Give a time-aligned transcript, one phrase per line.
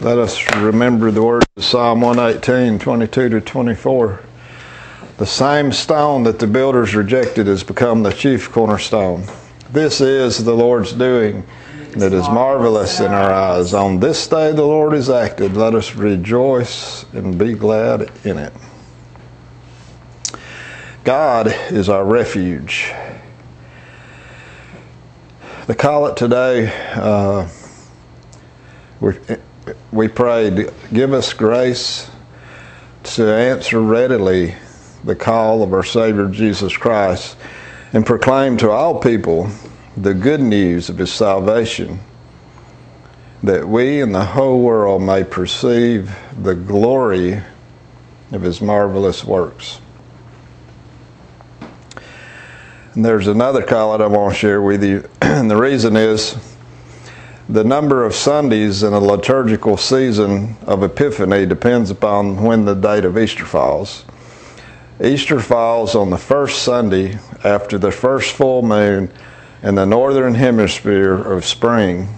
[0.00, 4.20] Let us remember the words of Psalm 118, 22 to 24.
[5.16, 9.24] The same stone that the builders rejected has become the chief cornerstone.
[9.72, 11.44] This is the Lord's doing
[11.96, 13.74] that is marvelous in our eyes.
[13.74, 15.56] On this day the Lord has acted.
[15.56, 18.52] Let us rejoice and be glad in it.
[21.02, 22.92] God is our refuge.
[25.66, 27.48] The collect today, uh,
[29.00, 29.14] we
[29.92, 32.10] we prayed, give us grace
[33.02, 34.54] to answer readily
[35.04, 37.36] the call of our Savior Jesus Christ
[37.92, 39.48] and proclaim to all people
[39.96, 41.98] the good news of His salvation,
[43.42, 47.42] that we and the whole world may perceive the glory
[48.32, 49.80] of His marvelous works.
[52.94, 56.36] And there's another call that I want to share with you, and the reason is
[57.48, 63.06] the number of Sundays in a liturgical season of Epiphany depends upon when the date
[63.06, 64.04] of Easter falls.
[65.02, 69.10] Easter falls on the first Sunday after the first full moon
[69.62, 72.08] in the northern hemisphere of spring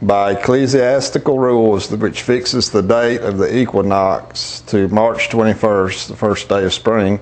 [0.00, 6.48] by ecclesiastical rules which fixes the date of the equinox to March 21st, the first
[6.48, 7.20] day of spring.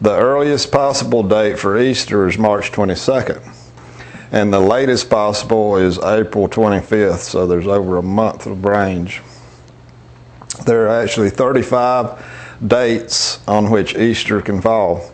[0.00, 3.59] The earliest possible date for Easter is March 22nd
[4.32, 9.22] and the latest possible is April 25th, so there's over a month of range.
[10.66, 12.24] There are actually 35
[12.66, 15.10] dates on which Easter can fall.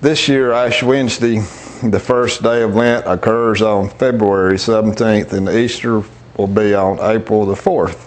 [0.00, 1.38] This year, Ash Wednesday,
[1.82, 6.02] the first day of Lent, occurs on February 17th, and Easter
[6.36, 8.06] will be on April the 4th.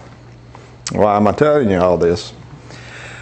[0.92, 2.32] Why am I telling you all this?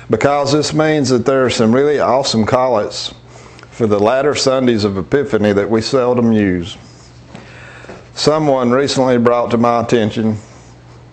[0.09, 3.15] Because this means that there are some really awesome collects
[3.81, 6.77] for the latter Sundays of Epiphany that we seldom use.
[8.12, 10.37] Someone recently brought to my attention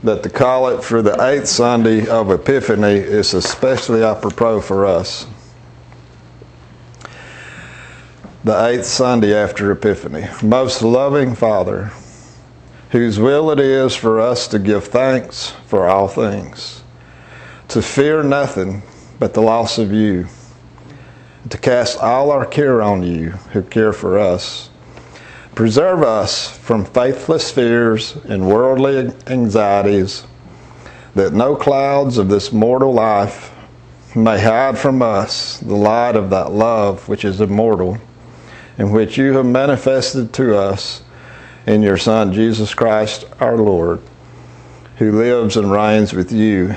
[0.04, 5.26] that the collect for the eighth Sunday of Epiphany is especially apropos for us.
[8.44, 10.28] The eighth Sunday after Epiphany.
[10.44, 11.94] Most loving Father,
[12.90, 16.84] whose will it is for us to give thanks for all things,
[17.70, 18.84] to fear nothing
[19.20, 20.28] but the loss of you
[21.50, 24.70] to cast all our care on you who care for us.
[25.56, 30.26] Preserve us from faithless fears and worldly anxieties,
[31.16, 33.54] that no clouds of this mortal life
[34.16, 37.98] may hide from us the light of that love which is immortal,
[38.78, 41.02] and which you have manifested to us
[41.66, 44.02] in your Son, Jesus Christ our Lord,
[44.98, 46.76] who lives and reigns with you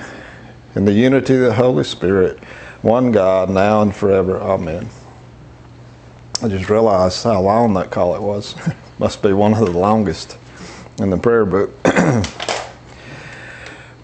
[0.74, 2.38] in the unity of the Holy Spirit
[2.82, 4.40] one God, now and forever.
[4.40, 4.88] Amen.
[6.42, 8.54] I just realized how long that collect was.
[8.98, 10.38] Must be one of the longest
[10.98, 11.70] in the prayer book.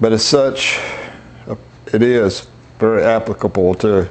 [0.01, 0.79] but as such,
[1.93, 2.47] it is
[2.79, 4.09] very applicable to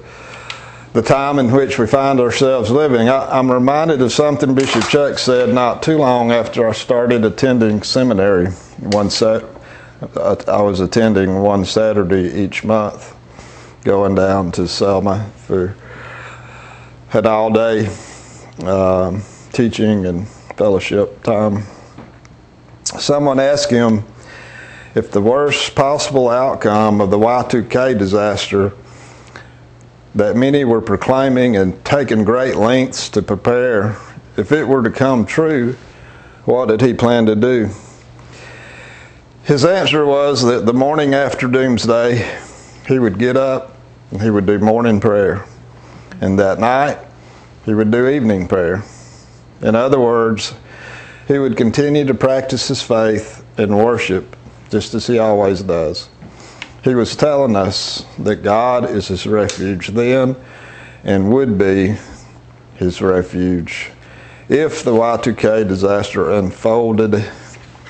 [0.93, 3.09] the time in which we find ourselves living.
[3.09, 7.83] I, am reminded of something Bishop Chuck said not too long after I started attending
[7.83, 8.47] seminary.
[8.79, 9.43] One set,
[10.15, 13.14] I was attending one Saturday each month
[13.85, 15.75] going down to Selma for
[17.09, 17.88] had all day
[18.63, 19.22] um,
[19.53, 21.63] teaching and fellowship time.
[22.84, 24.03] Someone asked him
[24.96, 28.73] if the worst possible outcome of the Y2K disaster
[30.16, 33.97] that many were proclaiming and taking great lengths to prepare,
[34.35, 35.73] if it were to come true,
[36.46, 37.69] what did he plan to do?
[39.44, 42.35] His answer was that the morning after doomsday,
[42.88, 43.74] he would get up
[44.19, 45.45] he would do morning prayer.
[46.21, 46.97] And that night,
[47.65, 48.83] he would do evening prayer.
[49.61, 50.53] In other words,
[51.27, 54.35] he would continue to practice his faith and worship
[54.69, 56.09] just as he always does.
[56.83, 60.35] He was telling us that God is his refuge then
[61.03, 61.95] and would be
[62.75, 63.91] his refuge
[64.49, 67.25] if the Y2K disaster unfolded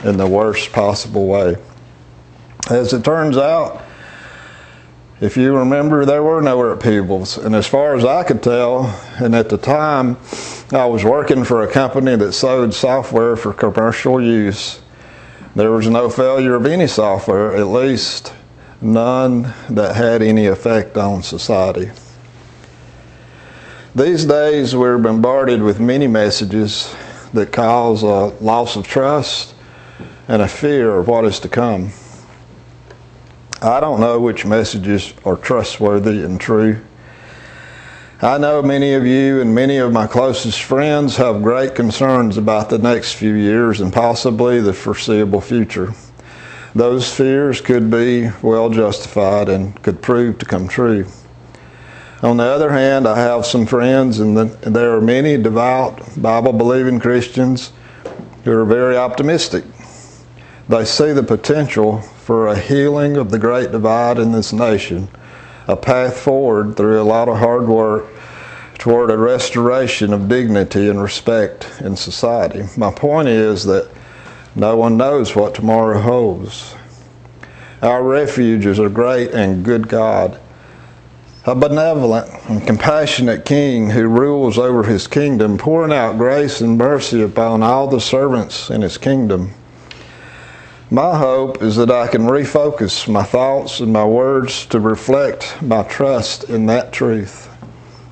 [0.03, 1.57] in the worst possible way.
[2.69, 3.83] As it turns out,
[5.21, 7.37] if you remember, there were no upheavals.
[7.37, 10.17] And as far as I could tell, and at the time,
[10.71, 14.81] I was working for a company that sold software for commercial use.
[15.55, 18.33] There was no failure of any software, at least
[18.81, 21.91] none that had any effect on society.
[23.95, 26.93] These days, we're bombarded with many messages
[27.33, 29.55] that cause a loss of trust
[30.27, 31.91] and a fear of what is to come.
[33.65, 36.81] I don't know which messages are trustworthy and true.
[38.21, 42.69] I know many of you and many of my closest friends have great concerns about
[42.69, 45.95] the next few years and possibly the foreseeable future.
[46.75, 51.07] those fears could be well justified and could prove to come true.
[52.21, 56.99] On the other hand, I have some friends, and, there are many devout, Bible believing
[56.99, 57.71] Christians
[58.43, 59.63] who are very optimistic.
[60.69, 65.07] They see the potential for a healing of the great divide in this nation,
[65.67, 68.07] a path forward through a lot of hard work
[68.79, 72.63] toward a restoration of dignity and respect in society.
[72.77, 73.91] My point is that
[74.55, 76.73] no one knows what tomorrow holds.
[77.83, 80.39] Our refuge is a great and good God,
[81.45, 87.21] a benevolent and compassionate King who rules over his kingdom, pouring out grace and mercy
[87.21, 89.53] upon all the servants in his kingdom.
[90.91, 95.81] My hope is that I can refocus my thoughts and my words to reflect my
[95.81, 97.49] trust in that truth.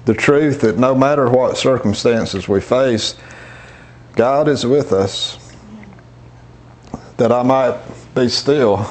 [0.06, 3.16] The truth that no matter what circumstances we face,
[4.16, 5.38] God is with us,
[7.18, 7.78] that I might
[8.16, 8.90] be still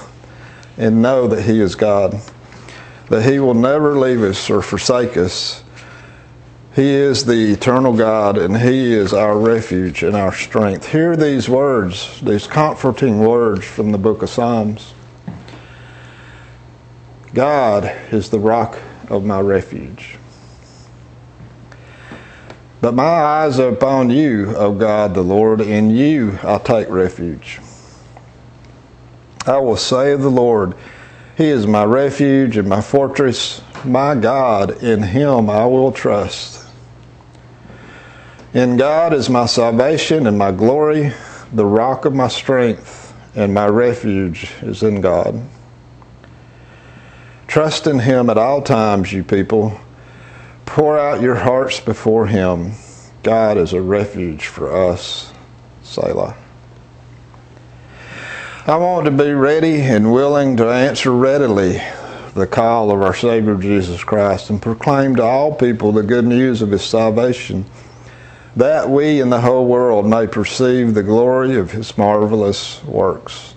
[0.79, 2.21] and know that He is God,
[3.09, 5.65] that He will never leave us or forsake us.
[6.75, 10.87] He is the eternal God, and He is our refuge and our strength.
[10.87, 14.95] Hear these words, these comforting words from the book of Psalms
[17.35, 18.79] God is the rock
[19.09, 20.19] of my refuge.
[22.81, 27.61] But my eyes are upon you, O God the Lord, in you I'll take refuge.
[29.47, 30.75] I will say of the Lord,
[31.37, 36.62] He is my refuge and my fortress, my God, in Him I will trust.
[38.55, 41.13] In God is my salvation and my glory,
[41.53, 45.41] the rock of my strength, and my refuge is in God.
[47.47, 49.79] Trust in Him at all times, you people
[50.73, 52.73] Pour out your hearts before Him.
[53.23, 55.31] God is a refuge for us.
[55.83, 56.35] Selah.
[58.67, 61.83] I want to be ready and willing to answer readily
[62.33, 66.63] the call of our Savior Jesus Christ and proclaim to all people the good news
[66.63, 67.67] of His salvation,
[68.57, 73.55] that we and the whole world may perceive the glory of His marvelous works.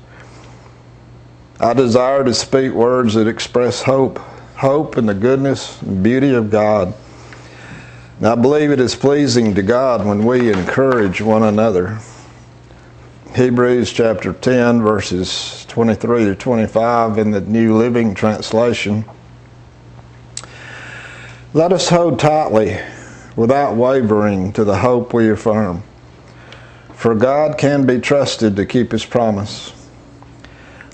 [1.59, 4.19] I desire to speak words that express hope
[4.55, 6.93] hope in the goodness and beauty of God.
[8.17, 11.99] And I believe it is pleasing to God when we encourage one another.
[13.35, 19.03] Hebrews chapter 10, verses 23 to 25 in the New Living Translation.
[21.53, 22.79] Let us hold tightly,
[23.35, 25.83] without wavering, to the hope we affirm.
[26.93, 29.73] For God can be trusted to keep his promise.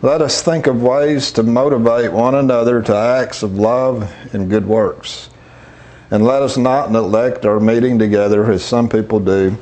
[0.01, 4.65] Let us think of ways to motivate one another to acts of love and good
[4.65, 5.29] works.
[6.09, 9.57] And let us not neglect our meeting together as some people do,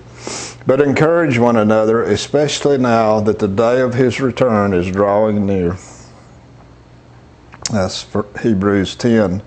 [0.66, 5.78] but encourage one another, especially now that the day of his return is drawing near.
[7.72, 8.08] That's
[8.42, 9.44] Hebrews 10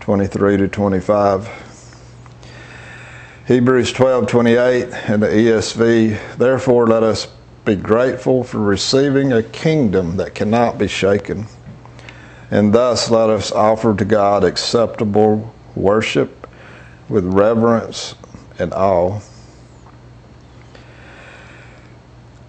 [0.00, 1.69] 23 to 25.
[3.46, 7.26] Hebrews 12 28 and the ESV, therefore let us
[7.64, 11.46] be grateful for receiving a kingdom that cannot be shaken.
[12.50, 16.46] And thus let us offer to God acceptable worship
[17.08, 18.14] with reverence
[18.58, 19.20] and awe.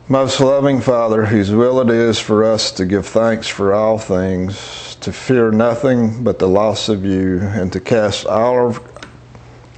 [0.10, 4.98] Most loving Father, whose will it is for us to give thanks for all things,
[5.00, 8.74] to fear nothing but the loss of you, and to cast all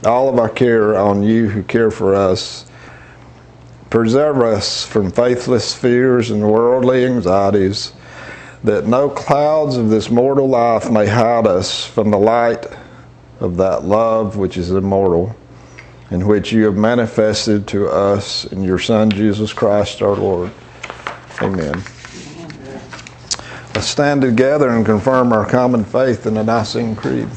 [0.06, 2.66] all of our care on you who care for us
[3.94, 7.94] Preserve us from faithless fears and worldly anxieties,
[8.64, 12.66] that no clouds of this mortal life may hide us from the light
[13.40, 15.36] of that love which is immortal,
[16.10, 20.50] and which you have manifested to us in your Son, Jesus Christ our Lord.
[21.40, 21.76] Amen.
[23.76, 27.30] Let's stand together and confirm our common faith in the Nicene Creed.